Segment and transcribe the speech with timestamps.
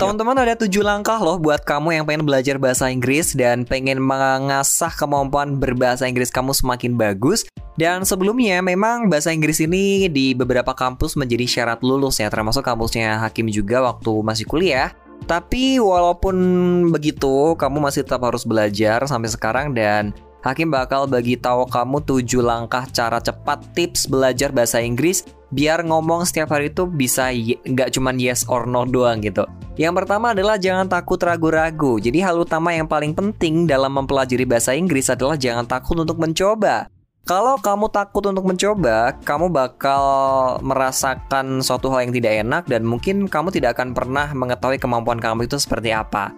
[0.00, 4.88] Teman-teman ada tujuh langkah loh buat kamu yang pengen belajar bahasa Inggris dan pengen mengasah
[4.96, 7.44] kemampuan berbahasa Inggris kamu semakin bagus.
[7.76, 13.20] Dan sebelumnya memang bahasa Inggris ini di beberapa kampus menjadi syarat lulus ya, termasuk kampusnya
[13.20, 14.88] Hakim juga waktu masih kuliah.
[15.28, 16.32] Tapi walaupun
[16.88, 22.40] begitu, kamu masih tetap harus belajar sampai sekarang dan Hakim bakal bagi tahu kamu 7
[22.40, 28.16] langkah cara cepat tips belajar bahasa Inggris biar ngomong setiap hari itu bisa nggak cuman
[28.18, 29.46] yes or no doang gitu.
[29.78, 31.98] Yang pertama adalah jangan takut ragu-ragu.
[31.98, 36.86] Jadi hal utama yang paling penting dalam mempelajari bahasa Inggris adalah jangan takut untuk mencoba.
[37.28, 40.02] Kalau kamu takut untuk mencoba, kamu bakal
[40.64, 45.44] merasakan suatu hal yang tidak enak dan mungkin kamu tidak akan pernah mengetahui kemampuan kamu
[45.44, 46.32] itu seperti apa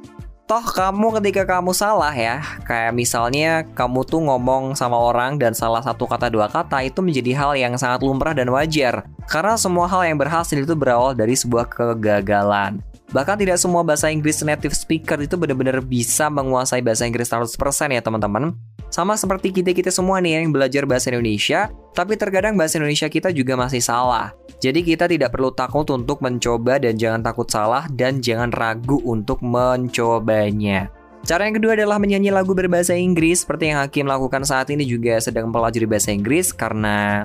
[0.53, 5.81] toh kamu ketika kamu salah ya, kayak misalnya kamu tuh ngomong sama orang dan salah
[5.81, 9.09] satu kata dua kata itu menjadi hal yang sangat lumrah dan wajar.
[9.33, 12.85] Karena semua hal yang berhasil itu berawal dari sebuah kegagalan.
[13.17, 17.57] Bahkan tidak semua bahasa Inggris native speaker itu benar-benar bisa menguasai bahasa Inggris 100%
[17.89, 18.53] ya teman-teman.
[18.93, 23.57] Sama seperti kita-kita semua nih yang belajar bahasa Indonesia, tapi terkadang bahasa Indonesia kita juga
[23.57, 24.37] masih salah.
[24.61, 29.41] Jadi kita tidak perlu takut untuk mencoba dan jangan takut salah dan jangan ragu untuk
[29.41, 30.93] mencobanya.
[31.25, 35.17] Cara yang kedua adalah menyanyi lagu berbahasa Inggris seperti yang Hakim lakukan saat ini juga
[35.25, 37.25] sedang mempelajari bahasa Inggris karena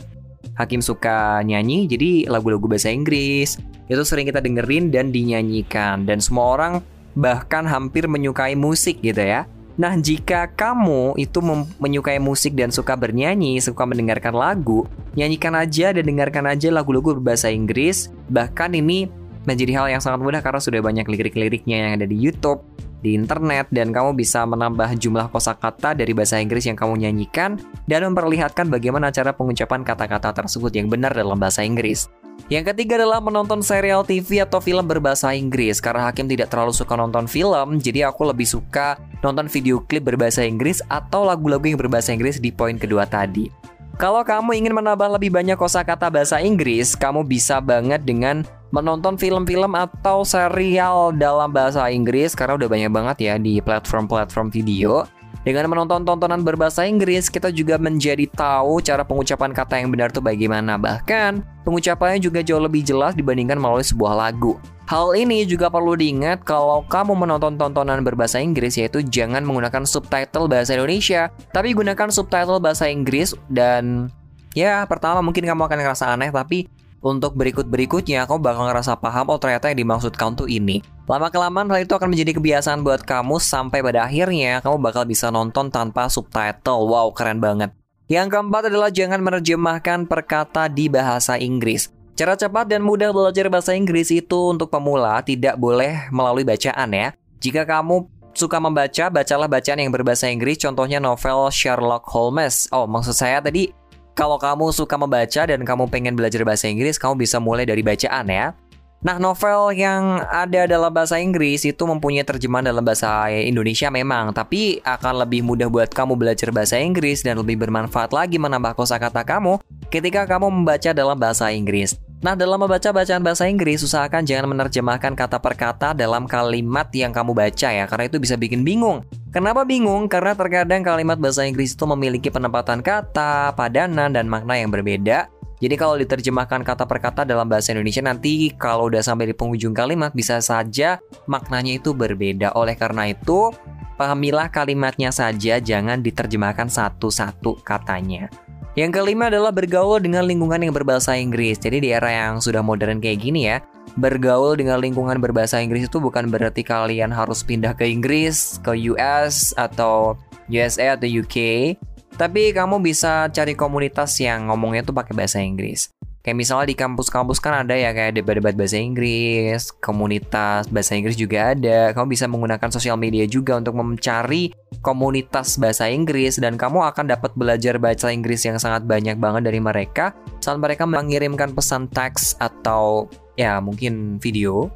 [0.56, 3.60] Hakim suka nyanyi, jadi lagu-lagu bahasa Inggris
[3.92, 6.74] itu sering kita dengerin dan dinyanyikan dan semua orang
[7.20, 9.44] bahkan hampir menyukai musik gitu ya.
[9.78, 11.38] Nah, jika kamu itu
[11.78, 17.54] menyukai musik dan suka bernyanyi, suka mendengarkan lagu, nyanyikan aja dan dengarkan aja lagu-lagu berbahasa
[17.54, 18.10] Inggris.
[18.34, 19.06] Bahkan ini
[19.46, 22.66] menjadi hal yang sangat mudah karena sudah banyak lirik-liriknya yang ada di YouTube,
[23.06, 28.02] di internet, dan kamu bisa menambah jumlah kosakata dari bahasa Inggris yang kamu nyanyikan dan
[28.10, 32.10] memperlihatkan bagaimana cara pengucapan kata-kata tersebut yang benar dalam bahasa Inggris.
[32.48, 35.84] Yang ketiga adalah menonton serial TV atau film berbahasa Inggris.
[35.84, 40.48] Karena Hakim tidak terlalu suka nonton film, jadi aku lebih suka nonton video klip berbahasa
[40.48, 43.52] Inggris atau lagu-lagu yang berbahasa Inggris di poin kedua tadi.
[43.98, 49.74] Kalau kamu ingin menambah lebih banyak kosakata bahasa Inggris, kamu bisa banget dengan menonton film-film
[49.74, 55.10] atau serial dalam bahasa Inggris karena udah banyak banget ya di platform-platform video.
[55.48, 60.20] Dengan menonton tontonan berbahasa Inggris, kita juga menjadi tahu cara pengucapan kata yang benar itu
[60.20, 60.76] bagaimana.
[60.76, 64.60] Bahkan, pengucapannya juga jauh lebih jelas dibandingkan melalui sebuah lagu.
[64.92, 70.52] Hal ini juga perlu diingat kalau kamu menonton tontonan berbahasa Inggris yaitu jangan menggunakan subtitle
[70.52, 74.12] bahasa Indonesia, tapi gunakan subtitle bahasa Inggris dan
[74.52, 76.68] ya pertama mungkin kamu akan ngerasa aneh tapi
[77.02, 80.82] untuk berikut-berikutnya, kamu bakal ngerasa paham, oh ternyata yang dimaksudkan tuh ini.
[81.06, 85.72] Lama-kelamaan hal itu akan menjadi kebiasaan buat kamu sampai pada akhirnya kamu bakal bisa nonton
[85.72, 86.90] tanpa subtitle.
[86.90, 87.72] Wow, keren banget.
[88.12, 91.92] Yang keempat adalah jangan menerjemahkan perkata di bahasa Inggris.
[92.18, 97.14] Cara cepat dan mudah belajar bahasa Inggris itu untuk pemula tidak boleh melalui bacaan ya.
[97.38, 102.70] Jika kamu suka membaca, bacalah bacaan yang berbahasa Inggris, contohnya novel Sherlock Holmes.
[102.74, 103.70] Oh, maksud saya tadi
[104.18, 108.26] kalau kamu suka membaca dan kamu pengen belajar bahasa Inggris, kamu bisa mulai dari bacaan
[108.26, 108.58] ya.
[108.98, 114.82] Nah, novel yang ada dalam bahasa Inggris itu mempunyai terjemahan dalam bahasa Indonesia memang, tapi
[114.82, 119.62] akan lebih mudah buat kamu belajar bahasa Inggris dan lebih bermanfaat lagi menambah kosakata kamu
[119.94, 121.94] ketika kamu membaca dalam bahasa Inggris.
[122.26, 127.14] Nah, dalam membaca bacaan bahasa Inggris, usahakan jangan menerjemahkan kata per kata dalam kalimat yang
[127.14, 129.06] kamu baca ya, karena itu bisa bikin bingung.
[129.28, 130.08] Kenapa bingung?
[130.08, 135.28] Karena terkadang kalimat bahasa Inggris itu memiliki penempatan kata, padanan, dan makna yang berbeda.
[135.58, 139.74] Jadi kalau diterjemahkan kata per kata dalam bahasa Indonesia nanti kalau udah sampai di penghujung
[139.74, 142.54] kalimat bisa saja maknanya itu berbeda.
[142.54, 143.52] Oleh karena itu,
[143.98, 148.30] pahamilah kalimatnya saja, jangan diterjemahkan satu-satu katanya.
[148.78, 151.58] Yang kelima adalah bergaul dengan lingkungan yang berbahasa Inggris.
[151.58, 153.58] Jadi di era yang sudah modern kayak gini ya,
[153.96, 159.56] bergaul dengan lingkungan berbahasa Inggris itu bukan berarti kalian harus pindah ke Inggris, ke US
[159.56, 160.20] atau
[160.52, 161.76] USA atau UK,
[162.18, 165.94] tapi kamu bisa cari komunitas yang ngomongnya tuh pakai bahasa Inggris.
[166.28, 171.56] Kayak misalnya di kampus-kampus kan ada ya kayak debat-debat bahasa Inggris, komunitas bahasa Inggris juga
[171.56, 171.96] ada.
[171.96, 174.52] Kamu bisa menggunakan sosial media juga untuk mencari
[174.84, 179.64] komunitas bahasa Inggris dan kamu akan dapat belajar bahasa Inggris yang sangat banyak banget dari
[179.64, 180.12] mereka
[180.44, 183.08] saat mereka mengirimkan pesan teks atau
[183.40, 184.68] ya mungkin video.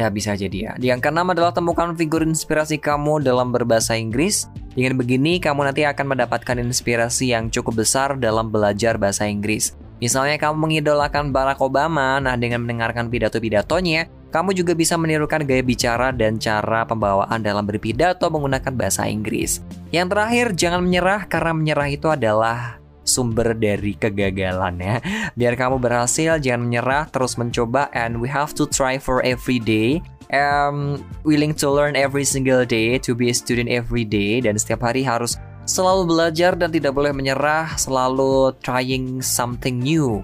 [0.00, 0.72] Ya bisa jadi ya.
[0.80, 4.48] Yang keenam adalah temukan figur inspirasi kamu dalam berbahasa Inggris.
[4.72, 9.76] Dengan begini kamu nanti akan mendapatkan inspirasi yang cukup besar dalam belajar bahasa Inggris.
[9.96, 16.12] Misalnya kamu mengidolakan Barack Obama, nah dengan mendengarkan pidato-pidatonya, kamu juga bisa menirukan gaya bicara
[16.12, 19.64] dan cara pembawaan dalam berpidato menggunakan bahasa Inggris.
[19.94, 22.76] Yang terakhir, jangan menyerah karena menyerah itu adalah
[23.06, 24.96] sumber dari kegagalan ya.
[25.38, 30.04] Biar kamu berhasil, jangan menyerah, terus mencoba and we have to try for every day.
[30.32, 34.82] um, willing to learn every single day, to be a student every day, dan setiap
[34.82, 40.22] hari harus selalu belajar dan tidak boleh menyerah, selalu trying something new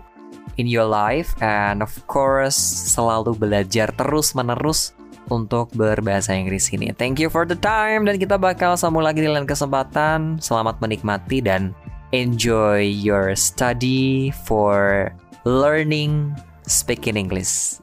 [0.56, 2.56] in your life, and of course
[2.94, 4.94] selalu belajar terus menerus
[5.28, 6.94] untuk berbahasa Inggris ini.
[6.94, 10.38] Thank you for the time dan kita bakal sambung lagi di lain kesempatan.
[10.38, 11.74] Selamat menikmati dan
[12.14, 15.10] enjoy your study for
[15.42, 16.36] learning
[16.68, 17.81] speaking English.